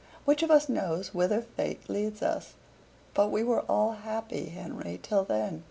[0.25, 2.55] Which of us knows whither fate leads us?
[3.13, 5.59] But we were all happy, Henry, till then."